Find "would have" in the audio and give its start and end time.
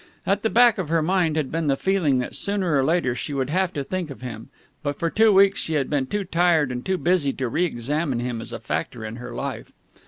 3.35-3.71